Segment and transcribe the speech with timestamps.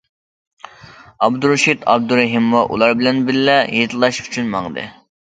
[1.25, 4.93] ئابدۇرېشىت ئابدۇرېھىممۇ ئۇلار بىلەن بىللە ھېيتلاش ئۈچۈن ماڭدى.